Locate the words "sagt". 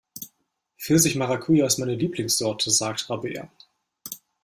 2.71-3.07